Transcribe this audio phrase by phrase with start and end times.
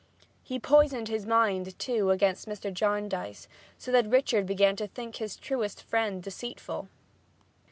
[0.41, 2.73] He poisoned his mind, too, against Mr.
[2.73, 6.87] Jarndyce, so that Richard began to think his truest friend deceitful.